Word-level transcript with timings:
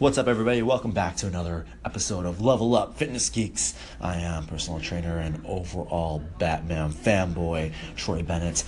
What's 0.00 0.16
up, 0.16 0.28
everybody? 0.28 0.62
Welcome 0.62 0.92
back 0.92 1.16
to 1.16 1.26
another 1.26 1.66
episode 1.84 2.24
of 2.24 2.40
Level 2.40 2.74
Up 2.74 2.96
Fitness 2.96 3.28
Geeks. 3.28 3.74
I 4.00 4.16
am 4.16 4.46
personal 4.46 4.80
trainer 4.80 5.18
and 5.18 5.44
overall 5.44 6.24
Batman 6.38 6.90
fanboy 6.90 7.74
Troy 7.96 8.22
Bennett. 8.22 8.64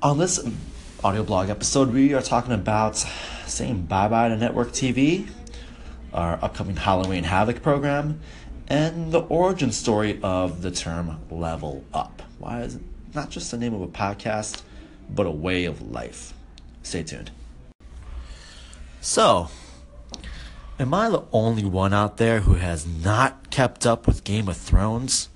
On 0.00 0.16
this 0.16 0.40
audio 1.04 1.24
blog 1.24 1.50
episode, 1.50 1.92
we 1.92 2.14
are 2.14 2.22
talking 2.22 2.54
about 2.54 2.96
saying 3.44 3.82
bye 3.82 4.08
bye 4.08 4.30
to 4.30 4.36
network 4.38 4.68
TV, 4.68 5.28
our 6.14 6.42
upcoming 6.42 6.76
Halloween 6.76 7.24
Havoc 7.24 7.60
program, 7.60 8.18
and 8.66 9.12
the 9.12 9.20
origin 9.20 9.72
story 9.72 10.18
of 10.22 10.62
the 10.62 10.70
term 10.70 11.20
level 11.30 11.84
up. 11.92 12.22
Why 12.38 12.62
is 12.62 12.76
it 12.76 12.82
not 13.14 13.28
just 13.28 13.50
the 13.50 13.58
name 13.58 13.74
of 13.74 13.82
a 13.82 13.88
podcast, 13.88 14.62
but 15.10 15.26
a 15.26 15.30
way 15.30 15.66
of 15.66 15.92
life? 15.92 16.32
Stay 16.82 17.02
tuned. 17.02 17.30
So, 19.02 19.50
Am 20.80 20.94
I 20.94 21.10
the 21.10 21.26
only 21.30 21.66
one 21.66 21.92
out 21.92 22.16
there 22.16 22.40
who 22.40 22.54
has 22.54 22.86
not 22.86 23.50
kept 23.50 23.84
up 23.84 24.06
with 24.06 24.24
Game 24.24 24.48
of 24.48 24.56
Thrones? 24.56 25.28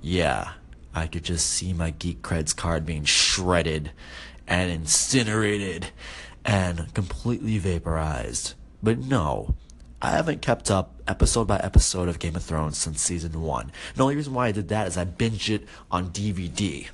Yeah, 0.00 0.54
I 0.92 1.06
could 1.06 1.22
just 1.22 1.46
see 1.46 1.72
my 1.72 1.90
Geek 1.90 2.20
Creds 2.20 2.54
card 2.54 2.84
being 2.84 3.04
shredded 3.04 3.92
and 4.48 4.72
incinerated 4.72 5.90
and 6.44 6.92
completely 6.94 7.58
vaporized. 7.58 8.54
But 8.82 8.98
no, 8.98 9.54
I 10.02 10.10
haven't 10.10 10.42
kept 10.42 10.68
up 10.68 11.00
episode 11.06 11.46
by 11.46 11.58
episode 11.58 12.08
of 12.08 12.18
Game 12.18 12.34
of 12.34 12.42
Thrones 12.42 12.76
since 12.76 13.00
season 13.00 13.40
one. 13.40 13.70
The 13.94 14.02
only 14.02 14.16
reason 14.16 14.34
why 14.34 14.48
I 14.48 14.52
did 14.52 14.66
that 14.66 14.88
is 14.88 14.96
I 14.96 15.04
binged 15.04 15.48
it 15.48 15.68
on 15.92 16.10
DVD. 16.10 16.88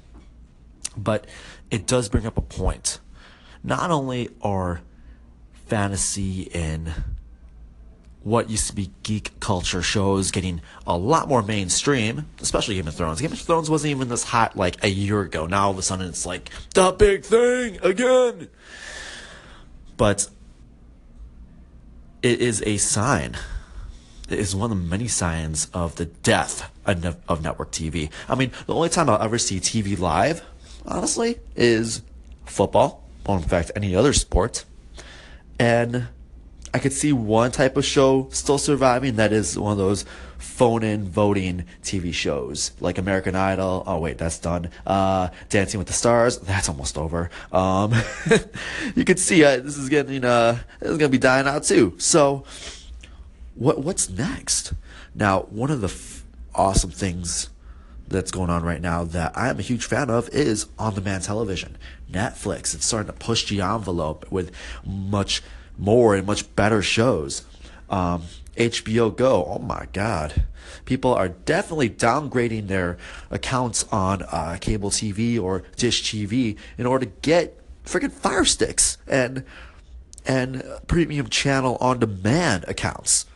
But 0.94 1.26
it 1.70 1.86
does 1.86 2.10
bring 2.10 2.26
up 2.26 2.36
a 2.36 2.42
point. 2.42 3.00
Not 3.62 3.90
only 3.90 4.28
are 4.42 4.82
fantasy 5.66 6.54
and 6.54 6.92
what 8.24 8.48
used 8.48 8.66
to 8.68 8.74
be 8.74 8.90
geek 9.02 9.38
culture 9.38 9.82
shows 9.82 10.30
getting 10.30 10.62
a 10.86 10.96
lot 10.96 11.28
more 11.28 11.42
mainstream, 11.42 12.26
especially 12.40 12.74
Game 12.74 12.88
of 12.88 12.94
Thrones. 12.94 13.20
Game 13.20 13.32
of 13.32 13.38
Thrones 13.38 13.68
wasn't 13.68 13.90
even 13.90 14.08
this 14.08 14.24
hot 14.24 14.56
like 14.56 14.82
a 14.82 14.88
year 14.88 15.20
ago. 15.20 15.46
Now 15.46 15.66
all 15.66 15.70
of 15.70 15.78
a 15.78 15.82
sudden 15.82 16.08
it's 16.08 16.24
like 16.24 16.48
the 16.72 16.90
big 16.92 17.22
thing 17.24 17.78
again. 17.82 18.48
But 19.98 20.28
it 22.22 22.40
is 22.40 22.62
a 22.66 22.78
sign. 22.78 23.36
It 24.30 24.38
is 24.38 24.56
one 24.56 24.72
of 24.72 24.78
the 24.78 24.84
many 24.84 25.06
signs 25.06 25.68
of 25.74 25.96
the 25.96 26.06
death 26.06 26.70
of 26.86 27.42
network 27.42 27.70
TV. 27.70 28.10
I 28.26 28.34
mean, 28.34 28.50
the 28.66 28.74
only 28.74 28.88
time 28.88 29.10
I'll 29.10 29.20
ever 29.20 29.36
see 29.36 29.60
TV 29.60 29.98
live, 29.98 30.42
honestly, 30.86 31.40
is 31.54 32.00
football, 32.46 33.04
or 33.26 33.36
in 33.36 33.42
fact, 33.42 33.70
any 33.76 33.94
other 33.94 34.14
sport. 34.14 34.64
And 35.58 36.08
I 36.74 36.80
could 36.80 36.92
see 36.92 37.12
one 37.12 37.52
type 37.52 37.76
of 37.76 37.84
show 37.84 38.28
still 38.32 38.58
surviving. 38.58 39.14
That 39.14 39.32
is 39.32 39.56
one 39.56 39.70
of 39.70 39.78
those 39.78 40.04
phone 40.38 40.82
in 40.82 41.08
voting 41.08 41.66
TV 41.84 42.12
shows 42.12 42.72
like 42.80 42.98
American 42.98 43.36
Idol. 43.36 43.84
Oh 43.86 44.00
wait, 44.00 44.18
that's 44.18 44.40
done. 44.40 44.70
Uh, 44.84 45.28
Dancing 45.50 45.78
with 45.78 45.86
the 45.86 45.92
Stars. 45.92 46.38
That's 46.38 46.68
almost 46.68 46.98
over. 46.98 47.30
Um, 47.52 47.94
you 48.96 49.04
could 49.04 49.20
see 49.20 49.44
uh, 49.44 49.58
this 49.58 49.78
is 49.78 49.88
getting 49.88 50.24
uh, 50.24 50.58
this 50.80 50.90
is 50.90 50.98
gonna 50.98 51.10
be 51.10 51.18
dying 51.18 51.46
out 51.46 51.62
too. 51.62 51.94
So, 51.98 52.44
what 53.54 53.78
what's 53.78 54.10
next? 54.10 54.72
Now, 55.14 55.42
one 55.42 55.70
of 55.70 55.80
the 55.80 55.86
f- 55.86 56.24
awesome 56.56 56.90
things 56.90 57.50
that's 58.08 58.32
going 58.32 58.50
on 58.50 58.64
right 58.64 58.80
now 58.80 59.04
that 59.04 59.30
I 59.38 59.48
am 59.48 59.60
a 59.60 59.62
huge 59.62 59.84
fan 59.84 60.10
of 60.10 60.28
is 60.30 60.66
on 60.76 60.96
demand 60.96 61.22
television. 61.22 61.78
Netflix. 62.10 62.74
It's 62.74 62.84
starting 62.84 63.12
to 63.12 63.18
push 63.18 63.48
the 63.48 63.60
envelope 63.60 64.30
with 64.32 64.50
much 64.84 65.40
more 65.78 66.14
and 66.14 66.26
much 66.26 66.54
better 66.56 66.82
shows. 66.82 67.44
Um, 67.90 68.22
HBO 68.56 69.14
Go, 69.14 69.44
oh 69.44 69.58
my 69.58 69.86
God. 69.92 70.44
People 70.84 71.14
are 71.14 71.28
definitely 71.28 71.90
downgrading 71.90 72.68
their 72.68 72.98
accounts 73.30 73.84
on 73.90 74.22
uh, 74.30 74.56
cable 74.60 74.90
TV 74.90 75.40
or 75.40 75.62
Dish 75.76 76.02
TV 76.02 76.56
in 76.78 76.86
order 76.86 77.06
to 77.06 77.12
get 77.22 77.58
freaking 77.84 78.12
Fire 78.12 78.44
Sticks 78.44 78.98
and 79.06 79.44
and 80.26 80.64
premium 80.86 81.28
channel 81.28 81.76
on 81.80 81.98
demand 81.98 82.64
accounts 82.66 83.26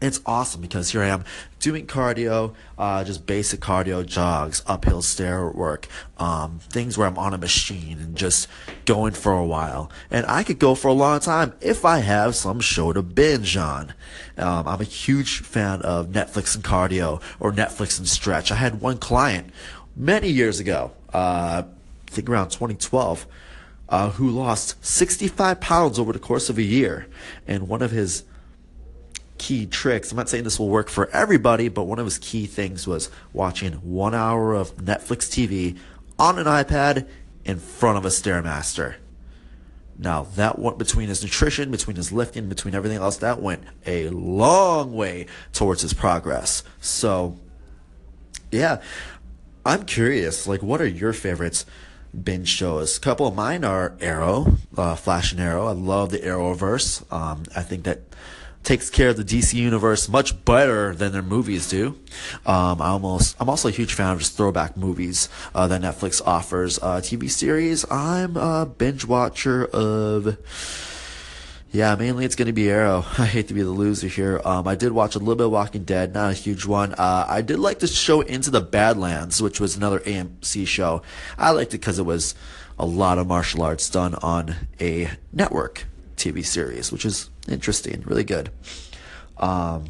it's 0.00 0.20
awesome 0.24 0.60
because 0.60 0.90
here 0.90 1.02
I 1.02 1.08
am 1.08 1.24
doing 1.58 1.86
cardio, 1.86 2.54
uh, 2.78 3.04
just 3.04 3.26
basic 3.26 3.60
cardio 3.60 4.04
jogs, 4.04 4.62
uphill 4.66 5.02
stair 5.02 5.48
work, 5.50 5.88
um, 6.16 6.60
things 6.70 6.96
where 6.96 7.06
I'm 7.06 7.18
on 7.18 7.34
a 7.34 7.38
machine 7.38 7.98
and 7.98 8.16
just 8.16 8.48
going 8.86 9.12
for 9.12 9.32
a 9.32 9.44
while. 9.44 9.90
And 10.10 10.24
I 10.26 10.42
could 10.42 10.58
go 10.58 10.74
for 10.74 10.88
a 10.88 10.92
long 10.92 11.20
time 11.20 11.52
if 11.60 11.84
I 11.84 11.98
have 11.98 12.34
some 12.34 12.60
show 12.60 12.92
to 12.92 13.02
binge 13.02 13.56
on. 13.56 13.92
Um, 14.38 14.66
I'm 14.66 14.80
a 14.80 14.84
huge 14.84 15.40
fan 15.40 15.82
of 15.82 16.08
Netflix 16.08 16.54
and 16.54 16.64
cardio 16.64 17.20
or 17.38 17.52
Netflix 17.52 17.98
and 17.98 18.08
stretch. 18.08 18.50
I 18.50 18.56
had 18.56 18.80
one 18.80 18.96
client 18.96 19.50
many 19.94 20.28
years 20.28 20.60
ago, 20.60 20.92
uh, 21.12 21.62
I 21.62 22.10
think 22.10 22.30
around 22.30 22.48
2012, 22.48 23.26
uh, 23.90 24.10
who 24.10 24.30
lost 24.30 24.82
65 24.84 25.60
pounds 25.60 25.98
over 25.98 26.12
the 26.12 26.18
course 26.18 26.48
of 26.48 26.56
a 26.56 26.62
year. 26.62 27.06
And 27.46 27.68
one 27.68 27.82
of 27.82 27.90
his 27.90 28.24
key 29.40 29.64
tricks. 29.64 30.10
I'm 30.12 30.16
not 30.18 30.28
saying 30.28 30.44
this 30.44 30.58
will 30.58 30.68
work 30.68 30.90
for 30.90 31.08
everybody, 31.08 31.68
but 31.68 31.84
one 31.84 31.98
of 31.98 32.04
his 32.04 32.18
key 32.18 32.44
things 32.44 32.86
was 32.86 33.10
watching 33.32 33.72
one 33.72 34.14
hour 34.14 34.52
of 34.54 34.76
Netflix 34.76 35.28
TV 35.28 35.78
on 36.18 36.38
an 36.38 36.44
iPad 36.44 37.08
in 37.44 37.58
front 37.58 37.96
of 37.96 38.04
a 38.04 38.08
Stairmaster. 38.08 38.96
Now, 39.98 40.24
that 40.36 40.58
went 40.58 40.78
between 40.78 41.08
his 41.08 41.22
nutrition, 41.22 41.70
between 41.70 41.96
his 41.96 42.12
lifting, 42.12 42.48
between 42.48 42.74
everything 42.74 42.98
else, 42.98 43.16
that 43.18 43.40
went 43.40 43.64
a 43.86 44.10
long 44.10 44.92
way 44.92 45.26
towards 45.52 45.80
his 45.82 45.94
progress. 45.94 46.62
So, 46.80 47.38
yeah, 48.52 48.82
I'm 49.64 49.84
curious, 49.84 50.46
like, 50.46 50.62
what 50.62 50.82
are 50.82 50.86
your 50.86 51.14
favorites? 51.14 51.64
binge 52.12 52.48
shows. 52.48 52.96
A 52.96 53.00
couple 53.00 53.26
of 53.26 53.34
mine 53.34 53.64
are 53.64 53.96
Arrow, 54.00 54.56
uh, 54.76 54.94
Flash 54.96 55.32
and 55.32 55.40
Arrow. 55.40 55.66
I 55.66 55.72
love 55.72 56.10
the 56.10 56.18
Arrowverse. 56.18 57.10
Um, 57.12 57.44
I 57.54 57.62
think 57.62 57.84
that 57.84 58.00
takes 58.62 58.90
care 58.90 59.08
of 59.08 59.16
the 59.16 59.24
DC 59.24 59.54
universe 59.54 60.08
much 60.08 60.44
better 60.44 60.94
than 60.94 61.12
their 61.12 61.22
movies 61.22 61.68
do. 61.68 61.98
Um, 62.46 62.80
I 62.80 62.88
almost, 62.88 63.36
I'm 63.40 63.48
also 63.48 63.68
a 63.68 63.72
huge 63.72 63.94
fan 63.94 64.12
of 64.12 64.18
just 64.18 64.36
throwback 64.36 64.76
movies 64.76 65.28
uh, 65.54 65.66
that 65.68 65.80
Netflix 65.80 66.20
offers. 66.24 66.78
Uh, 66.78 67.00
TV 67.00 67.30
series, 67.30 67.90
I'm 67.90 68.36
a 68.36 68.66
binge 68.66 69.04
watcher 69.04 69.64
of. 69.66 70.38
Yeah, 71.72 71.94
mainly 71.94 72.24
it's 72.24 72.34
going 72.34 72.46
to 72.46 72.52
be 72.52 72.68
Arrow. 72.68 73.04
I 73.18 73.26
hate 73.26 73.46
to 73.48 73.54
be 73.54 73.62
the 73.62 73.70
loser 73.70 74.08
here. 74.08 74.40
Um, 74.44 74.66
I 74.66 74.74
did 74.74 74.90
watch 74.90 75.14
a 75.14 75.20
little 75.20 75.36
bit 75.36 75.46
of 75.46 75.52
Walking 75.52 75.84
Dead, 75.84 76.12
not 76.12 76.32
a 76.32 76.34
huge 76.34 76.66
one. 76.66 76.94
Uh, 76.94 77.26
I 77.28 77.42
did 77.42 77.60
like 77.60 77.78
the 77.78 77.86
show 77.86 78.22
Into 78.22 78.50
the 78.50 78.60
Badlands, 78.60 79.40
which 79.40 79.60
was 79.60 79.76
another 79.76 80.00
AMC 80.00 80.66
show. 80.66 81.02
I 81.38 81.52
liked 81.52 81.72
it 81.72 81.78
because 81.78 82.00
it 82.00 82.04
was 82.04 82.34
a 82.76 82.84
lot 82.84 83.18
of 83.18 83.28
martial 83.28 83.62
arts 83.62 83.88
done 83.88 84.16
on 84.16 84.56
a 84.80 85.10
network 85.32 85.86
TV 86.16 86.44
series, 86.44 86.90
which 86.90 87.04
is 87.04 87.29
interesting, 87.48 88.02
really 88.06 88.24
good. 88.24 88.50
Um, 89.36 89.86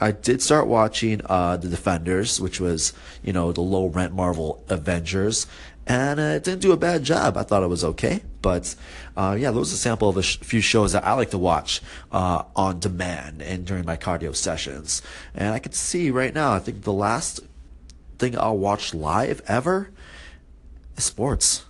I 0.00 0.12
did 0.12 0.40
start 0.40 0.66
watching 0.66 1.20
uh, 1.26 1.58
The 1.58 1.68
Defenders, 1.68 2.40
which 2.40 2.58
was, 2.58 2.94
you 3.22 3.32
know, 3.34 3.52
the 3.52 3.60
low 3.60 3.86
rent 3.86 4.14
Marvel 4.14 4.64
Avengers, 4.68 5.46
and 5.86 6.20
uh, 6.20 6.22
it 6.22 6.44
didn't 6.44 6.62
do 6.62 6.72
a 6.72 6.76
bad 6.76 7.04
job. 7.04 7.36
I 7.36 7.42
thought 7.42 7.62
it 7.62 7.68
was 7.68 7.84
okay, 7.84 8.22
but 8.40 8.74
uh, 9.16 9.36
yeah, 9.38 9.50
those 9.50 9.72
are 9.72 9.74
a 9.74 9.78
sample 9.78 10.08
of 10.08 10.16
a 10.16 10.22
sh- 10.22 10.38
few 10.38 10.60
shows 10.60 10.92
that 10.92 11.04
I 11.04 11.14
like 11.14 11.30
to 11.30 11.38
watch 11.38 11.82
uh, 12.12 12.44
on 12.56 12.78
demand 12.80 13.42
and 13.42 13.66
during 13.66 13.84
my 13.84 13.96
cardio 13.96 14.34
sessions. 14.34 15.02
And 15.34 15.52
I 15.52 15.58
can 15.58 15.72
see 15.72 16.10
right 16.10 16.32
now, 16.32 16.52
I 16.52 16.60
think 16.60 16.82
the 16.82 16.92
last 16.92 17.40
thing 18.18 18.38
I'll 18.38 18.56
watch 18.56 18.94
live 18.94 19.42
ever 19.46 19.90
is 20.96 21.04
sports. 21.04 21.64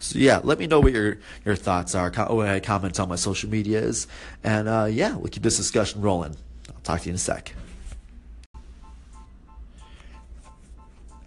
So 0.00 0.18
yeah, 0.18 0.40
let 0.42 0.58
me 0.58 0.66
know 0.66 0.80
what 0.80 0.92
your 0.92 1.18
your 1.44 1.54
thoughts 1.54 1.94
are. 1.94 2.10
Com- 2.10 2.60
comment 2.62 2.98
on 2.98 3.08
my 3.08 3.16
social 3.16 3.50
medias, 3.50 4.06
and 4.42 4.66
uh, 4.66 4.88
yeah, 4.90 5.14
we'll 5.14 5.28
keep 5.28 5.42
this 5.42 5.58
discussion 5.58 6.00
rolling. 6.00 6.36
I'll 6.68 6.80
talk 6.82 7.00
to 7.00 7.06
you 7.06 7.10
in 7.10 7.16
a 7.16 7.18
sec. 7.18 7.54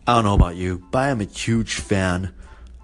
I 0.05 0.15
don't 0.15 0.25
know 0.25 0.33
about 0.33 0.55
you, 0.55 0.83
but 0.91 0.97
I 0.97 1.09
am 1.09 1.21
a 1.21 1.25
huge 1.25 1.75
fan 1.75 2.33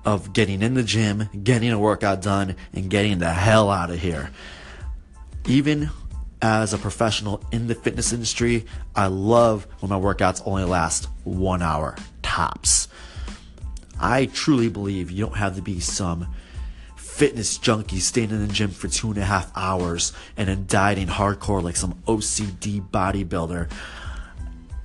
of 0.06 0.32
getting 0.32 0.62
in 0.62 0.76
the 0.76 0.84
gym, 0.84 1.28
getting 1.44 1.72
a 1.72 1.80
workout 1.80 2.22
done, 2.22 2.56
and 2.72 2.90
getting 2.90 3.18
the 3.18 3.34
hell 3.34 3.70
out 3.70 3.90
of 3.90 4.00
here. 4.00 4.32
Even 5.46 5.90
as 6.42 6.74
a 6.74 6.78
professional 6.78 7.44
in 7.52 7.68
the 7.68 7.76
fitness 7.76 8.14
industry, 8.14 8.66
I 8.96 9.08
love 9.08 9.68
when 9.80 9.90
my 9.90 10.00
workouts 10.00 10.42
only 10.46 10.64
last 10.64 11.10
one 11.24 11.62
hour 11.62 11.98
tops. 12.22 12.88
I 14.00 14.28
truly 14.28 14.70
believe 14.70 15.12
you 15.12 15.26
don't 15.26 15.38
have 15.38 15.56
to 15.56 15.62
be 15.62 15.80
some 15.80 16.28
fitness 16.96 17.58
junkie 17.58 18.00
staying 18.00 18.30
in 18.30 18.48
the 18.48 18.54
gym 18.54 18.72
for 18.72 18.88
two 18.88 19.10
and 19.10 19.18
a 19.18 19.26
half 19.26 19.52
hours 19.56 20.14
and 20.38 20.48
then 20.48 20.66
dieting 20.68 21.08
hardcore 21.08 21.62
like 21.62 21.76
some 21.76 21.96
OCD 22.08 22.88
bodybuilder. 22.90 23.70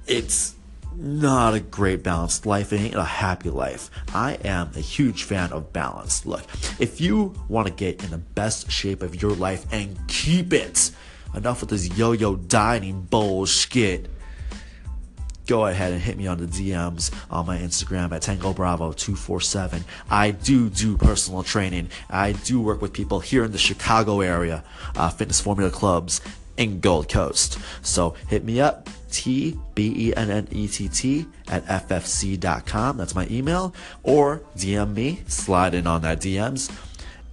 It's 0.07 0.55
not 0.97 1.55
a 1.55 1.61
great 1.61 2.03
balanced 2.03 2.45
life. 2.47 2.73
It 2.73 2.81
ain't 2.81 2.95
a 2.95 3.05
happy 3.05 3.51
life. 3.51 3.91
I 4.13 4.35
am 4.45 4.71
a 4.75 4.81
huge 4.81 5.25
fan 5.25 5.53
of 5.53 5.73
balance. 5.73 6.27
Look, 6.27 6.43
if 6.81 7.01
you 7.01 7.35
want 7.49 7.69
to 7.69 7.73
get 7.73 8.03
in 8.03 8.11
the 8.11 8.19
best 8.19 8.71
shape 8.71 9.03
of 9.03 9.21
your 9.21 9.33
life 9.33 9.67
and 9.73 9.97
keep 10.09 10.53
it, 10.53 10.91
enough 11.35 11.61
with 11.61 11.71
this 11.71 11.97
yo-yo 11.97 12.37
dieting 12.37 13.03
bullshit. 13.03 14.09
Go 15.47 15.67
ahead 15.67 15.93
and 15.93 16.01
hit 16.01 16.17
me 16.17 16.27
on 16.27 16.39
the 16.39 16.47
DMs 16.47 17.15
on 17.31 17.47
my 17.47 17.59
Instagram 17.59 18.13
at 18.13 18.23
Tango 18.23 18.53
Bravo 18.53 18.93
247. 18.93 19.85
I 20.11 20.31
do 20.31 20.71
do 20.71 20.97
personal 20.97 21.43
training. 21.43 21.91
I 22.09 22.33
do 22.33 22.61
work 22.61 22.81
with 22.81 22.93
people 22.93 23.21
here 23.21 23.45
in 23.45 23.53
the 23.53 23.59
Chicago 23.59 24.21
area, 24.21 24.65
uh, 24.97 25.11
fitness 25.11 25.41
formula 25.41 25.71
clubs 25.71 26.21
in 26.57 26.81
Gold 26.81 27.09
Coast. 27.09 27.59
So 27.83 28.15
hit 28.29 28.45
me 28.45 28.61
up, 28.61 28.89
T 29.11 29.59
B 29.75 29.93
E 30.09 30.17
N 30.17 30.31
N 30.31 30.49
E 30.51 30.67
T 30.67 30.89
T 30.89 31.27
at 31.49 31.65
FFC.com. 31.67 32.97
That's 32.97 33.15
my 33.15 33.27
email. 33.31 33.75
Or 34.03 34.43
DM 34.57 34.95
me, 34.95 35.23
slide 35.27 35.75
in 35.75 35.87
on 35.87 36.03
that 36.03 36.21
DMs 36.21 36.75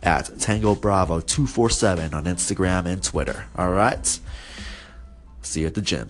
at 0.03 0.39
Tango 0.39 0.75
Bravo 0.75 1.19
247 1.21 2.13
on 2.13 2.25
Instagram 2.25 2.85
and 2.85 3.03
Twitter. 3.03 3.45
All 3.55 3.71
right? 3.71 4.19
See 5.41 5.61
you 5.61 5.67
at 5.67 5.75
the 5.75 5.81
gym. 5.81 6.09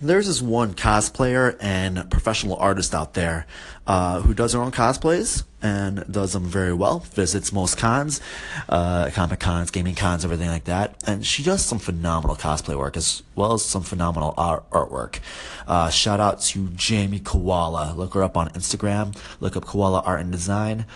There's 0.00 0.28
this 0.28 0.40
one 0.40 0.74
cosplayer 0.74 1.56
and 1.60 2.08
professional 2.08 2.54
artist 2.56 2.94
out 2.94 3.14
there 3.14 3.46
uh, 3.84 4.20
who 4.20 4.32
does 4.32 4.52
her 4.52 4.60
own 4.60 4.70
cosplays 4.70 5.42
and 5.60 6.04
does 6.08 6.34
them 6.34 6.44
very 6.44 6.72
well. 6.72 7.00
Visits 7.00 7.52
most 7.52 7.78
cons, 7.78 8.20
uh, 8.68 9.10
comic 9.12 9.40
cons, 9.40 9.72
gaming 9.72 9.96
cons, 9.96 10.24
everything 10.24 10.50
like 10.50 10.64
that. 10.64 11.02
And 11.04 11.26
she 11.26 11.42
does 11.42 11.64
some 11.64 11.80
phenomenal 11.80 12.36
cosplay 12.36 12.78
work 12.78 12.96
as 12.96 13.24
well 13.34 13.54
as 13.54 13.64
some 13.64 13.82
phenomenal 13.82 14.34
art- 14.36 14.70
artwork. 14.70 15.18
Uh, 15.66 15.90
shout 15.90 16.20
out 16.20 16.42
to 16.42 16.68
Jamie 16.68 17.18
Koala. 17.18 17.92
Look 17.96 18.14
her 18.14 18.22
up 18.22 18.36
on 18.36 18.50
Instagram. 18.50 19.18
Look 19.40 19.56
up 19.56 19.64
Koala 19.64 20.02
Art 20.02 20.20
and 20.20 20.30
Design 20.30 20.86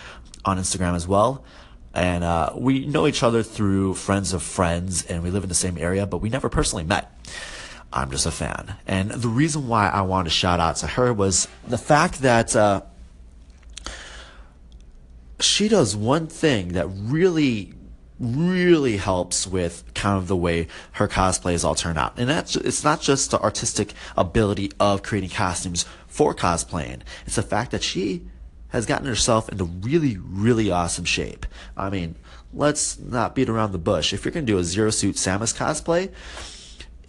on 0.45 0.57
Instagram 0.57 0.95
as 0.95 1.05
well. 1.05 1.43
And 1.93 2.23
uh, 2.23 2.53
we 2.55 2.85
know 2.85 3.05
each 3.05 3.21
other 3.21 3.43
through 3.43 3.95
friends 3.95 4.31
of 4.31 4.41
friends, 4.41 5.05
and 5.05 5.23
we 5.23 5.29
live 5.29 5.43
in 5.43 5.49
the 5.49 5.55
same 5.55 5.77
area, 5.77 6.07
but 6.07 6.19
we 6.19 6.29
never 6.29 6.47
personally 6.47 6.85
met. 6.85 7.11
I'm 7.93 8.09
just 8.09 8.25
a 8.25 8.31
fan. 8.31 8.75
And 8.87 9.11
the 9.11 9.27
reason 9.27 9.67
why 9.67 9.87
I 9.87 10.01
wanted 10.01 10.25
to 10.25 10.35
shout 10.35 10.59
out 10.59 10.77
to 10.77 10.87
her 10.87 11.13
was 11.13 11.47
the 11.67 11.77
fact 11.77 12.21
that 12.21 12.55
uh, 12.55 12.81
she 15.39 15.67
does 15.67 15.95
one 15.95 16.25
thing 16.25 16.69
that 16.69 16.87
really, 16.87 17.73
really 18.19 18.97
helps 18.97 19.45
with 19.45 19.83
kind 19.93 20.17
of 20.17 20.27
the 20.27 20.35
way 20.35 20.67
her 20.93 21.07
cosplays 21.07 21.63
all 21.63 21.75
turn 21.75 21.97
out. 21.97 22.13
And 22.17 22.27
that's, 22.27 22.55
it's 22.55 22.83
not 22.83 22.99
just 22.99 23.31
the 23.31 23.39
artistic 23.39 23.93
ability 24.17 24.71
of 24.79 25.03
creating 25.03 25.29
costumes 25.29 25.85
for 26.07 26.33
cosplaying. 26.33 27.01
It's 27.27 27.35
the 27.35 27.43
fact 27.43 27.71
that 27.71 27.83
she 27.83 28.23
has 28.69 28.87
gotten 28.87 29.05
herself 29.05 29.49
into 29.49 29.65
really, 29.65 30.17
really 30.17 30.71
awesome 30.71 31.05
shape. 31.05 31.45
I 31.77 31.91
mean, 31.91 32.15
let's 32.51 32.97
not 32.97 33.35
beat 33.35 33.49
around 33.49 33.71
the 33.71 33.77
bush. 33.77 34.13
If 34.13 34.25
you're 34.25 34.31
going 34.31 34.47
to 34.47 34.51
do 34.51 34.57
a 34.57 34.63
Zero 34.63 34.89
Suit 34.89 35.15
Samus 35.15 35.55
cosplay, 35.55 36.11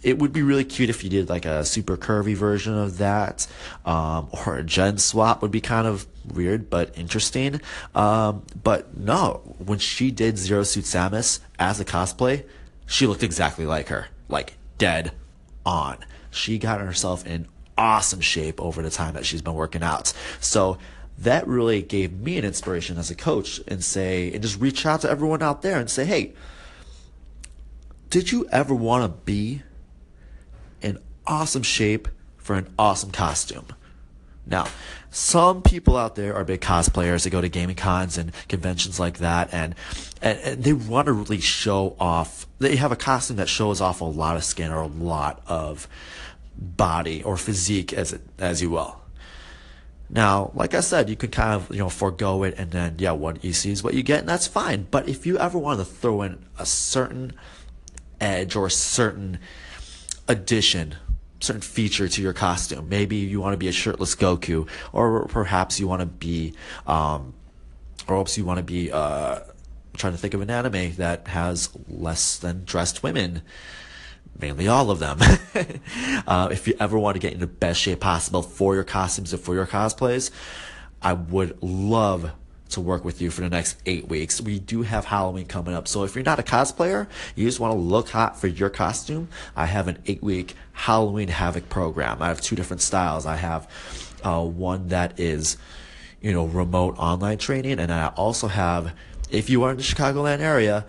it 0.05 0.19
would 0.19 0.31
be 0.31 0.43
really 0.43 0.63
cute 0.63 0.91
if 0.91 1.03
you 1.03 1.09
did 1.09 1.29
like 1.29 1.45
a 1.45 1.65
super 1.65 1.97
curvy 1.97 2.35
version 2.35 2.77
of 2.77 2.99
that, 2.99 3.47
um, 3.85 4.29
or 4.45 4.57
a 4.57 4.63
gen 4.63 4.99
swap 4.99 5.41
would 5.41 5.49
be 5.49 5.59
kind 5.59 5.87
of 5.87 6.05
weird 6.31 6.69
but 6.69 6.95
interesting. 6.95 7.59
Um, 7.95 8.43
but 8.63 8.95
no, 8.95 9.41
when 9.57 9.79
she 9.79 10.11
did 10.11 10.37
Zero 10.37 10.61
Suit 10.61 10.85
Samus 10.85 11.39
as 11.57 11.79
a 11.79 11.85
cosplay, 11.85 12.45
she 12.85 13.07
looked 13.07 13.23
exactly 13.23 13.65
like 13.65 13.87
her, 13.87 14.07
like 14.29 14.53
dead 14.77 15.11
on. 15.65 15.97
She 16.29 16.59
got 16.59 16.81
herself 16.81 17.25
in 17.25 17.47
awesome 17.75 18.21
shape 18.21 18.61
over 18.61 18.83
the 18.83 18.91
time 18.91 19.15
that 19.15 19.25
she's 19.25 19.41
been 19.41 19.55
working 19.55 19.81
out. 19.81 20.13
So 20.39 20.77
that 21.17 21.47
really 21.47 21.81
gave 21.81 22.13
me 22.13 22.37
an 22.37 22.45
inspiration 22.45 22.99
as 22.99 23.09
a 23.09 23.15
coach 23.15 23.59
and 23.67 23.83
say, 23.83 24.31
and 24.33 24.43
just 24.43 24.59
reach 24.59 24.85
out 24.85 25.01
to 25.01 25.09
everyone 25.09 25.41
out 25.41 25.63
there 25.63 25.79
and 25.79 25.89
say, 25.89 26.05
hey, 26.05 26.33
did 28.11 28.31
you 28.31 28.47
ever 28.51 28.75
want 28.75 29.03
to 29.03 29.09
be 29.25 29.63
in 30.81 30.99
awesome 31.25 31.63
shape 31.63 32.07
for 32.37 32.55
an 32.55 32.73
awesome 32.77 33.11
costume. 33.11 33.65
Now, 34.47 34.67
some 35.09 35.61
people 35.61 35.97
out 35.97 36.15
there 36.15 36.35
are 36.35 36.43
big 36.43 36.61
cosplayers. 36.61 37.23
They 37.23 37.29
go 37.29 37.41
to 37.41 37.49
gaming 37.49 37.75
cons 37.75 38.17
and 38.17 38.31
conventions 38.47 38.99
like 38.99 39.17
that, 39.17 39.51
and, 39.51 39.73
and, 40.21 40.37
and 40.39 40.63
they 40.63 40.73
want 40.73 41.07
to 41.07 41.13
really 41.13 41.39
show 41.39 41.95
off. 41.99 42.45
They 42.59 42.75
have 42.75 42.91
a 42.91 42.95
costume 42.95 43.37
that 43.37 43.49
shows 43.49 43.81
off 43.81 44.01
a 44.01 44.05
lot 44.05 44.35
of 44.35 44.43
skin 44.43 44.71
or 44.71 44.81
a 44.81 44.87
lot 44.87 45.41
of 45.47 45.87
body 46.55 47.23
or 47.23 47.37
physique, 47.37 47.91
as 47.93 48.13
it, 48.13 48.21
as 48.37 48.61
you 48.61 48.69
will. 48.69 49.01
Now, 50.09 50.51
like 50.53 50.75
I 50.75 50.81
said, 50.81 51.09
you 51.09 51.15
can 51.15 51.31
kind 51.31 51.53
of 51.53 51.71
you 51.71 51.79
know 51.79 51.89
forego 51.89 52.43
it, 52.43 52.53
and 52.57 52.69
then 52.69 52.95
yeah, 52.99 53.11
what 53.11 53.43
you 53.43 53.53
see 53.53 53.71
is 53.71 53.83
what 53.83 53.95
you 53.95 54.03
get, 54.03 54.19
and 54.19 54.29
that's 54.29 54.47
fine. 54.47 54.85
But 54.91 55.09
if 55.09 55.25
you 55.25 55.39
ever 55.39 55.57
want 55.57 55.79
to 55.79 55.85
throw 55.85 56.21
in 56.21 56.45
a 56.59 56.65
certain 56.65 57.33
edge 58.21 58.55
or 58.55 58.67
a 58.67 58.71
certain 58.71 59.39
addition, 60.27 60.95
certain 61.39 61.61
feature 61.61 62.07
to 62.07 62.21
your 62.21 62.33
costume. 62.33 62.89
Maybe 62.89 63.17
you 63.17 63.39
want 63.39 63.53
to 63.53 63.57
be 63.57 63.67
a 63.67 63.71
shirtless 63.71 64.15
Goku, 64.15 64.67
or 64.93 65.25
perhaps 65.27 65.79
you 65.79 65.87
want 65.87 66.01
to 66.01 66.05
be, 66.05 66.53
um, 66.87 67.33
or 68.07 68.15
perhaps 68.15 68.37
you 68.37 68.45
want 68.45 68.57
to 68.57 68.63
be. 68.63 68.91
Uh, 68.91 69.39
I'm 69.39 69.97
trying 69.97 70.13
to 70.13 70.19
think 70.19 70.33
of 70.33 70.41
an 70.41 70.49
anime 70.49 70.95
that 70.95 71.27
has 71.29 71.69
less 71.87 72.37
than 72.37 72.65
dressed 72.65 73.03
women. 73.03 73.41
Mainly 74.37 74.67
all 74.67 74.91
of 74.91 74.99
them. 74.99 75.19
uh, 76.27 76.49
if 76.51 76.67
you 76.67 76.75
ever 76.77 76.99
want 76.99 77.15
to 77.15 77.19
get 77.19 77.31
in 77.31 77.39
the 77.39 77.47
best 77.47 77.79
shape 77.79 78.01
possible 78.01 78.41
for 78.41 78.75
your 78.75 78.83
costumes 78.83 79.31
and 79.31 79.41
for 79.41 79.55
your 79.55 79.65
cosplays, 79.65 80.29
I 81.01 81.13
would 81.13 81.57
love 81.63 82.31
to 82.69 82.81
work 82.81 83.05
with 83.05 83.21
you 83.21 83.29
for 83.29 83.41
the 83.41 83.49
next 83.49 83.77
eight 83.85 84.07
weeks. 84.07 84.41
We 84.41 84.59
do 84.59 84.81
have 84.81 85.05
Halloween 85.05 85.45
coming 85.45 85.75
up. 85.75 85.87
So 85.87 86.03
if 86.03 86.15
you're 86.15 86.23
not 86.23 86.39
a 86.39 86.43
cosplayer, 86.43 87.07
you 87.35 87.45
just 87.45 87.59
want 87.59 87.73
to 87.73 87.77
look 87.77 88.09
hot 88.09 88.39
for 88.39 88.47
your 88.47 88.69
costume, 88.69 89.29
I 89.55 89.65
have 89.65 89.87
an 89.87 89.99
eight 90.07 90.23
week 90.23 90.55
Halloween 90.73 91.27
Havoc 91.27 91.69
program. 91.69 92.21
I 92.21 92.27
have 92.27 92.41
two 92.41 92.55
different 92.55 92.81
styles. 92.81 93.25
I 93.25 93.35
have 93.35 93.69
uh, 94.23 94.43
one 94.43 94.87
that 94.89 95.19
is, 95.19 95.57
you 96.21 96.33
know, 96.33 96.45
remote 96.45 96.95
online 96.97 97.37
training. 97.37 97.79
And 97.79 97.93
I 97.93 98.07
also 98.09 98.47
have, 98.47 98.93
if 99.29 99.49
you 99.49 99.63
are 99.63 99.71
in 99.71 99.77
the 99.77 99.83
Chicagoland 99.83 100.39
area, 100.39 100.85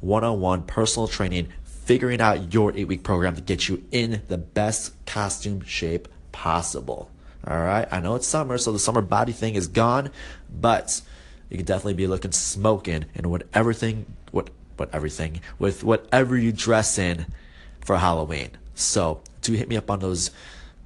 one 0.00 0.24
on 0.24 0.40
one 0.40 0.62
personal 0.62 1.06
training, 1.06 1.48
figuring 1.64 2.20
out 2.20 2.54
your 2.54 2.72
eight 2.74 2.88
week 2.88 3.02
program 3.02 3.36
to 3.36 3.42
get 3.42 3.68
you 3.68 3.84
in 3.90 4.22
the 4.28 4.38
best 4.38 4.94
costume 5.06 5.60
shape 5.62 6.08
possible. 6.32 7.10
All 7.46 7.58
right. 7.58 7.88
I 7.90 8.00
know 8.00 8.16
it's 8.16 8.26
summer, 8.26 8.58
so 8.58 8.72
the 8.72 8.78
summer 8.78 9.00
body 9.00 9.32
thing 9.32 9.54
is 9.54 9.66
gone, 9.66 10.10
but 10.50 11.00
you 11.50 11.56
could 11.56 11.66
definitely 11.66 11.94
be 11.94 12.06
looking 12.06 12.32
smoking 12.32 13.06
in 13.14 13.28
whatever 13.28 13.72
thing, 13.72 14.06
what, 14.30 14.50
what 14.76 14.94
everything, 14.94 15.40
with 15.58 15.84
whatever 15.84 16.36
you 16.36 16.52
dress 16.52 16.98
in 16.98 17.26
for 17.84 17.96
Halloween. 17.98 18.50
So 18.74 19.20
do 19.42 19.52
hit 19.52 19.68
me 19.68 19.76
up 19.76 19.90
on 19.90 19.98
those 19.98 20.30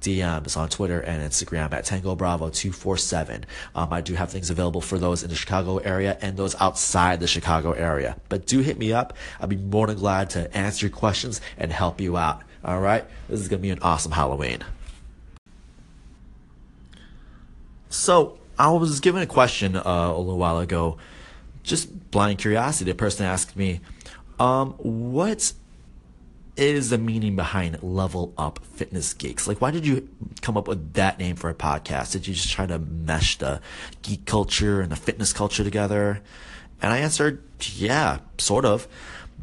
DMs 0.01 0.55
on 0.55 0.69
Twitter 0.69 0.99
and 0.99 1.21
Instagram 1.21 1.73
at 1.73 1.85
Tango 1.85 2.15
Bravo 2.15 2.49
247. 2.49 3.45
Um, 3.73 3.91
I 3.91 4.01
do 4.01 4.13
have 4.13 4.29
things 4.29 4.49
available 4.49 4.81
for 4.81 4.99
those 4.99 5.23
in 5.23 5.29
the 5.29 5.35
Chicago 5.35 5.77
area 5.77 6.17
and 6.21 6.37
those 6.37 6.55
outside 6.61 7.19
the 7.19 7.27
Chicago 7.27 7.71
area. 7.71 8.15
But 8.29 8.45
do 8.45 8.59
hit 8.59 8.77
me 8.77 8.93
up. 8.93 9.13
I'll 9.39 9.47
be 9.47 9.55
more 9.55 9.87
than 9.87 9.97
glad 9.97 10.29
to 10.31 10.55
answer 10.55 10.87
your 10.87 10.95
questions 10.95 11.41
and 11.57 11.71
help 11.71 11.99
you 11.99 12.17
out. 12.17 12.43
All 12.63 12.79
right? 12.79 13.05
This 13.29 13.39
is 13.39 13.47
going 13.47 13.61
to 13.61 13.63
be 13.63 13.71
an 13.71 13.79
awesome 13.81 14.11
Halloween. 14.11 14.63
So, 17.89 18.37
I 18.57 18.69
was 18.69 18.99
given 18.99 19.21
a 19.21 19.27
question 19.27 19.75
uh, 19.75 19.81
a 19.85 20.17
little 20.17 20.37
while 20.37 20.59
ago, 20.59 20.97
just 21.63 22.11
blind 22.11 22.39
curiosity. 22.39 22.91
The 22.91 22.95
person 22.95 23.25
asked 23.25 23.55
me, 23.55 23.81
um, 24.39 24.73
"What 24.77 25.53
is 26.55 26.89
the 26.89 26.97
meaning 26.97 27.35
behind 27.35 27.83
Level 27.83 28.33
Up 28.37 28.59
Fitness 28.63 29.13
Geeks? 29.13 29.47
Like, 29.47 29.59
why 29.59 29.71
did 29.71 29.85
you 29.85 30.07
come 30.41 30.55
up 30.55 30.67
with 30.67 30.93
that 30.93 31.19
name 31.19 31.35
for 31.35 31.49
a 31.49 31.53
podcast? 31.53 32.13
Did 32.13 32.27
you 32.27 32.33
just 32.33 32.49
try 32.49 32.65
to 32.65 32.79
mesh 32.79 33.37
the 33.37 33.59
geek 34.03 34.25
culture 34.25 34.79
and 34.79 34.91
the 34.91 34.95
fitness 34.95 35.33
culture 35.33 35.63
together?" 35.63 36.21
And 36.81 36.93
I 36.93 36.99
answered, 36.99 37.43
"Yeah, 37.59 38.19
sort 38.37 38.65
of, 38.65 38.87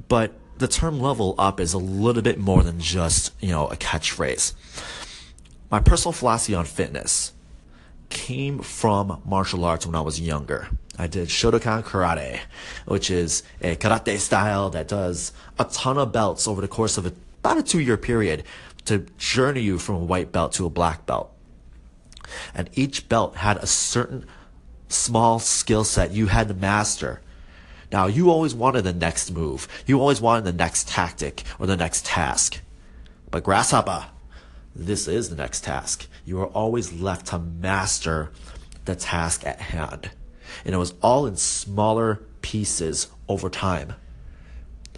but." 0.09 0.33
The 0.59 0.69
term 0.69 1.01
level 1.01 1.35
up 1.39 1.59
is 1.59 1.73
a 1.73 1.79
little 1.79 2.23
bit 2.23 2.39
more 2.39 2.63
than 2.63 2.79
just, 2.79 3.33
you 3.41 3.49
know, 3.49 3.67
a 3.67 3.75
catchphrase. 3.75 4.53
My 5.73 5.81
personal 5.81 6.13
philosophy 6.13 6.55
on 6.55 6.67
fitness 6.67 7.33
came 8.13 8.59
from 8.59 9.23
martial 9.25 9.65
arts 9.65 9.87
when 9.87 9.95
I 9.95 10.03
was 10.03 10.21
younger. 10.21 10.69
I 10.99 11.07
did 11.07 11.29
Shotokan 11.29 11.83
Karate, 11.83 12.41
which 12.85 13.11
is 13.11 13.43
a 13.63 13.75
karate 13.75 14.19
style 14.19 14.69
that 14.71 14.87
does 14.87 15.33
a 15.59 15.65
ton 15.65 15.97
of 15.97 16.13
belts 16.13 16.47
over 16.47 16.61
the 16.61 16.69
course 16.69 16.99
of 16.99 17.07
about 17.07 17.59
a 17.59 17.63
two 17.63 17.81
year 17.81 17.97
period 17.97 18.45
to 18.85 19.07
journey 19.17 19.63
you 19.63 19.79
from 19.79 19.97
a 19.97 20.05
white 20.05 20.31
belt 20.31 20.53
to 20.53 20.67
a 20.67 20.71
black 20.71 21.07
belt. 21.07 21.33
And 22.55 22.69
each 22.75 23.09
belt 23.09 23.37
had 23.37 23.57
a 23.57 23.67
certain 23.67 24.27
small 24.89 25.39
skill 25.39 25.85
set 25.85 26.13
you 26.13 26.27
had 26.27 26.49
to 26.49 26.55
master. 26.55 27.23
Now, 27.91 28.07
you 28.07 28.31
always 28.31 28.55
wanted 28.55 28.83
the 28.83 28.93
next 28.93 29.31
move. 29.31 29.69
You 29.87 30.01
always 30.01 30.21
wanted 30.21 30.45
the 30.45 30.53
next 30.53 30.89
tactic 30.89 31.43
or 31.59 31.67
the 31.67 31.77
next 31.77 32.07
task. 32.07 32.61
But 33.31 33.45
Grasshopper, 33.45 34.07
this 34.75 35.07
is 35.09 35.29
the 35.29 35.37
next 35.37 35.65
task. 35.65 36.09
You 36.25 36.41
are 36.41 36.47
always 36.47 36.93
left 36.93 37.27
to 37.27 37.39
master 37.39 38.33
the 38.85 38.95
task 38.95 39.47
at 39.47 39.61
hand. 39.61 40.11
And 40.65 40.75
it 40.75 40.79
was 40.79 40.95
all 41.03 41.27
in 41.27 41.37
smaller 41.37 42.23
pieces 42.41 43.09
over 43.29 43.49
time 43.49 43.95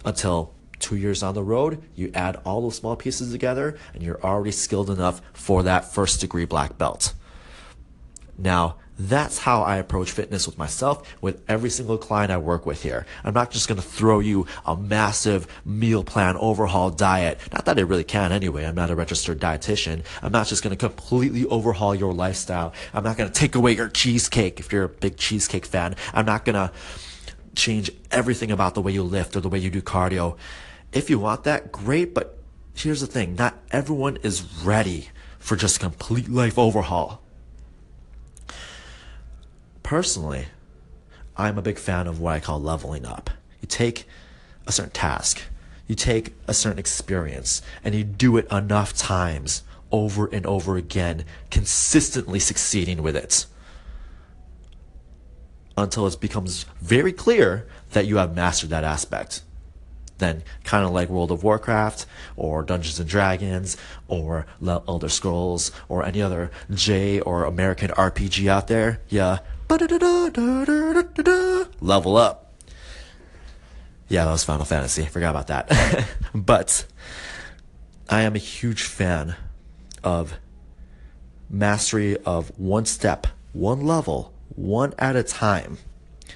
until 0.03 0.53
two 0.79 0.95
years 0.95 1.23
on 1.23 1.33
the 1.33 1.43
road, 1.43 1.81
you 1.95 2.11
add 2.13 2.39
all 2.45 2.61
those 2.61 2.75
small 2.75 2.95
pieces 2.95 3.31
together 3.31 3.77
and 3.93 4.03
you're 4.03 4.21
already 4.23 4.51
skilled 4.51 4.89
enough 4.89 5.21
for 5.33 5.63
that 5.63 5.93
first 5.93 6.21
degree 6.21 6.45
black 6.45 6.77
belt. 6.77 7.13
Now, 8.37 8.77
that's 8.97 9.39
how 9.39 9.61
I 9.61 9.77
approach 9.77 10.11
fitness 10.11 10.45
with 10.45 10.57
myself, 10.57 11.15
with 11.21 11.43
every 11.49 11.69
single 11.69 11.97
client 11.97 12.31
I 12.31 12.37
work 12.37 12.65
with 12.65 12.83
here. 12.83 13.05
I'm 13.23 13.33
not 13.33 13.51
just 13.51 13.67
going 13.67 13.79
to 13.79 13.85
throw 13.85 14.19
you 14.19 14.47
a 14.65 14.75
massive 14.75 15.47
meal 15.65 16.03
plan 16.03 16.37
overhaul 16.37 16.89
diet. 16.89 17.39
Not 17.51 17.65
that 17.65 17.77
I 17.77 17.81
really 17.81 18.03
can 18.03 18.31
anyway. 18.31 18.65
I'm 18.65 18.75
not 18.75 18.89
a 18.89 18.95
registered 18.95 19.39
dietitian. 19.39 20.03
I'm 20.21 20.31
not 20.31 20.47
just 20.47 20.63
going 20.63 20.75
to 20.75 20.77
completely 20.77 21.45
overhaul 21.45 21.93
your 21.93 22.13
lifestyle. 22.13 22.73
I'm 22.93 23.03
not 23.03 23.17
going 23.17 23.29
to 23.29 23.37
take 23.37 23.55
away 23.55 23.73
your 23.73 23.89
cheesecake 23.89 24.59
if 24.59 24.71
you're 24.71 24.85
a 24.85 24.89
big 24.89 25.17
cheesecake 25.17 25.65
fan. 25.65 25.95
I'm 26.13 26.25
not 26.25 26.45
going 26.45 26.55
to 26.55 26.71
change 27.55 27.91
everything 28.11 28.51
about 28.51 28.75
the 28.75 28.81
way 28.81 28.91
you 28.91 29.03
lift 29.03 29.35
or 29.35 29.41
the 29.41 29.49
way 29.49 29.59
you 29.59 29.69
do 29.69 29.81
cardio. 29.81 30.37
If 30.93 31.09
you 31.09 31.19
want 31.19 31.43
that, 31.43 31.71
great, 31.71 32.13
but 32.13 32.37
here's 32.73 33.01
the 33.01 33.07
thing. 33.07 33.35
Not 33.35 33.57
everyone 33.71 34.17
is 34.23 34.43
ready 34.63 35.09
for 35.39 35.55
just 35.55 35.79
complete 35.79 36.29
life 36.29 36.57
overhaul. 36.57 37.21
Personally, 39.85 40.47
I'm 41.37 41.59
a 41.59 41.61
big 41.61 41.77
fan 41.77 42.07
of 42.07 42.19
what 42.19 42.33
I 42.33 42.39
call 42.39 42.59
leveling 42.59 43.05
up. 43.05 43.29
You 43.61 43.67
take 43.67 44.07
a 44.65 44.71
certain 44.71 44.91
task, 44.91 45.43
you 45.85 45.93
take 45.93 46.33
a 46.47 46.55
certain 46.55 46.79
experience, 46.79 47.61
and 47.83 47.93
you 47.93 48.03
do 48.03 48.35
it 48.37 48.51
enough 48.51 48.97
times 48.97 49.61
over 49.91 50.25
and 50.25 50.43
over 50.47 50.75
again, 50.75 51.23
consistently 51.51 52.39
succeeding 52.39 53.03
with 53.03 53.15
it 53.15 53.45
until 55.77 56.07
it 56.07 56.19
becomes 56.19 56.65
very 56.81 57.13
clear 57.13 57.67
that 57.91 58.07
you 58.07 58.17
have 58.17 58.35
mastered 58.35 58.71
that 58.71 58.83
aspect. 58.83 59.43
Then, 60.17 60.41
kind 60.63 60.83
of 60.83 60.93
like 60.93 61.09
World 61.09 61.29
of 61.29 61.43
Warcraft 61.43 62.07
or 62.35 62.63
Dungeons 62.63 62.99
and 62.99 63.07
Dragons 63.07 63.77
or 64.07 64.47
Elder 64.65 65.09
Scrolls 65.09 65.71
or 65.87 66.03
any 66.03 66.23
other 66.23 66.49
J 66.73 67.19
or 67.19 67.43
American 67.43 67.91
RPG 67.91 68.47
out 68.47 68.67
there, 68.67 69.01
yeah, 69.09 69.39
level 71.81 72.17
up. 72.17 72.53
Yeah, 74.07 74.25
that 74.25 74.31
was 74.31 74.43
Final 74.43 74.65
Fantasy. 74.65 75.03
I 75.03 75.07
Forgot 75.07 75.31
about 75.31 75.47
that. 75.47 76.07
but 76.35 76.85
I 78.09 78.21
am 78.21 78.35
a 78.35 78.39
huge 78.39 78.83
fan 78.83 79.35
of 80.03 80.35
mastery 81.49 82.17
of 82.17 82.57
one 82.59 82.85
step, 82.85 83.27
one 83.53 83.81
level, 83.81 84.33
one 84.55 84.93
at 84.99 85.15
a 85.15 85.23
time, 85.23 85.79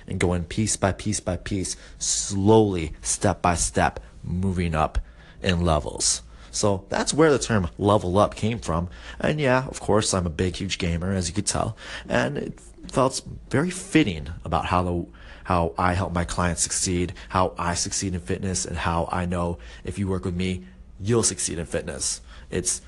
and 0.08 0.20
going 0.20 0.44
piece 0.46 0.76
by 0.76 0.92
piece 0.92 1.20
by 1.20 1.38
piece, 1.38 1.76
slowly, 2.00 2.94
step 3.02 3.42
by 3.42 3.54
step, 3.54 4.00
moving 4.24 4.74
up 4.74 4.98
in 5.44 5.62
levels. 5.62 6.24
So 6.52 6.86
that's 6.90 7.14
where 7.14 7.32
the 7.32 7.38
term 7.38 7.70
level 7.78 8.18
up 8.18 8.34
came 8.34 8.58
from. 8.58 8.90
And 9.20 9.40
yeah, 9.40 9.68
of 9.68 9.80
course, 9.80 10.14
I'm 10.14 10.26
a 10.26 10.32
big, 10.32 10.56
huge 10.56 10.80
gamer, 10.80 11.14
as 11.14 11.30
you 11.30 11.36
could 11.36 11.46
tell. 11.46 11.78
And 12.08 12.38
it 12.38 12.60
felt 12.92 13.22
very 13.50 13.70
fitting 13.70 14.30
about 14.44 14.66
how 14.66 14.84
the 14.84 15.06
how 15.44 15.74
I 15.80 15.94
help 15.94 16.14
my 16.14 16.26
clients 16.26 16.62
succeed, 16.62 17.14
how 17.30 17.54
I 17.58 17.74
succeed 17.74 18.14
in 18.14 18.20
fitness, 18.20 18.66
and 18.66 18.78
how 18.78 19.10
I 19.12 19.26
know 19.26 19.58
if 19.84 19.98
you 19.98 20.08
work 20.08 20.24
with 20.26 20.36
me, 20.36 20.66
you'll 21.00 21.24
succeed 21.24 21.58
in 21.58 21.66
fitness. 21.66 22.22
It's 22.52 22.82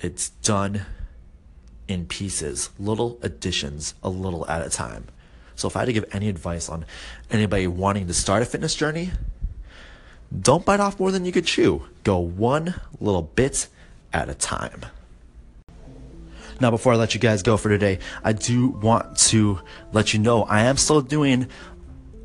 it's 0.00 0.30
done 0.30 0.86
in 1.88 2.06
pieces, 2.06 2.70
little 2.78 3.18
additions, 3.22 3.94
a 4.02 4.08
little 4.08 4.46
at 4.48 4.64
a 4.64 4.70
time. 4.70 5.06
So 5.56 5.68
if 5.68 5.76
I 5.76 5.80
had 5.80 5.86
to 5.86 5.92
give 5.92 6.06
any 6.12 6.28
advice 6.28 6.68
on 6.68 6.86
anybody 7.30 7.66
wanting 7.66 8.06
to 8.06 8.14
start 8.14 8.42
a 8.42 8.46
fitness 8.46 8.74
journey, 8.74 9.10
don't 10.38 10.64
bite 10.64 10.80
off 10.80 11.00
more 11.00 11.10
than 11.10 11.24
you 11.24 11.32
could 11.32 11.44
chew. 11.44 11.82
Go 12.04 12.18
one 12.18 12.80
little 13.00 13.22
bit 13.22 13.66
at 14.12 14.28
a 14.28 14.34
time. 14.34 14.86
Now, 16.60 16.70
before 16.70 16.92
I 16.92 16.96
let 16.96 17.14
you 17.14 17.20
guys 17.20 17.42
go 17.42 17.56
for 17.56 17.70
today, 17.70 17.98
I 18.22 18.32
do 18.32 18.68
want 18.68 19.16
to 19.18 19.60
let 19.92 20.12
you 20.12 20.20
know 20.20 20.42
I 20.44 20.62
am 20.62 20.76
still 20.76 21.00
doing 21.00 21.48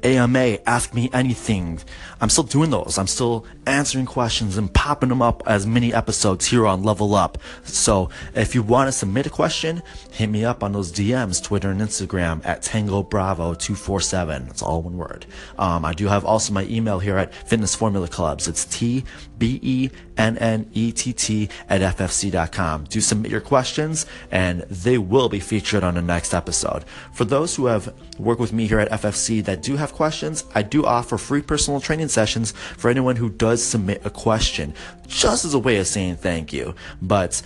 AMA, 0.05 0.59
Ask 0.67 0.93
Me 0.93 1.09
Anything. 1.11 1.79
I'm 2.21 2.29
still 2.29 2.43
doing 2.43 2.69
those. 2.69 2.99
I'm 2.99 3.07
still 3.07 3.43
answering 3.65 4.05
questions 4.05 4.55
and 4.55 4.71
popping 4.71 5.09
them 5.09 5.21
up 5.21 5.41
as 5.47 5.65
mini 5.65 5.91
episodes 5.91 6.45
here 6.45 6.67
on 6.67 6.83
Level 6.83 7.15
Up. 7.15 7.39
So 7.63 8.09
if 8.35 8.53
you 8.53 8.61
want 8.61 8.87
to 8.87 8.91
submit 8.91 9.25
a 9.25 9.31
question, 9.31 9.81
hit 10.11 10.27
me 10.27 10.45
up 10.45 10.63
on 10.63 10.73
those 10.73 10.91
DMs, 10.91 11.43
Twitter 11.43 11.71
and 11.71 11.81
Instagram 11.81 12.45
at 12.45 12.61
Tango 12.61 13.01
Bravo 13.01 13.55
247. 13.55 14.47
It's 14.49 14.61
all 14.61 14.83
one 14.83 14.95
word. 14.95 15.25
Um, 15.57 15.83
I 15.83 15.93
do 15.93 16.07
have 16.07 16.23
also 16.23 16.53
my 16.53 16.65
email 16.65 16.99
here 16.99 17.17
at 17.17 17.33
Fitness 17.33 17.73
Formula 17.73 18.07
Clubs. 18.07 18.47
It's 18.47 18.65
T 18.65 19.03
B 19.39 19.59
E 19.63 19.89
N 20.17 20.37
N 20.37 20.69
E 20.73 20.91
T 20.91 21.13
T 21.13 21.49
at 21.67 21.81
FFC.com. 21.81 22.83
Do 22.85 23.01
submit 23.01 23.31
your 23.31 23.41
questions 23.41 24.05
and 24.29 24.61
they 24.63 24.99
will 24.99 25.29
be 25.29 25.39
featured 25.39 25.83
on 25.83 25.95
the 25.95 26.01
next 26.01 26.35
episode. 26.35 26.85
For 27.11 27.25
those 27.25 27.55
who 27.55 27.65
have 27.65 27.91
worked 28.19 28.39
with 28.39 28.53
me 28.53 28.67
here 28.67 28.79
at 28.79 28.91
FFC 28.91 29.43
that 29.45 29.63
do 29.63 29.77
have 29.77 29.94
questions, 29.95 30.43
I 30.53 30.61
do 30.61 30.85
offer 30.85 31.17
free 31.17 31.41
personal 31.41 31.79
training 31.79 32.09
sessions 32.09 32.51
for 32.51 32.89
anyone 32.89 33.15
who 33.15 33.29
does 33.29 33.63
submit 33.63 34.05
a 34.05 34.09
question, 34.09 34.73
just 35.07 35.45
as 35.45 35.53
a 35.53 35.59
way 35.59 35.77
of 35.77 35.87
saying 35.87 36.17
thank 36.17 36.53
you. 36.53 36.75
But 37.01 37.41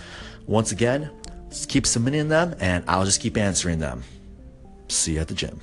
once 0.46 0.72
again, 0.72 1.10
keep 1.68 1.86
submitting 1.86 2.28
them 2.28 2.54
and 2.60 2.84
I'll 2.86 3.04
just 3.04 3.20
keep 3.20 3.36
answering 3.36 3.78
them. 3.78 4.02
See 4.88 5.14
you 5.14 5.20
at 5.20 5.28
the 5.28 5.34
gym. 5.34 5.60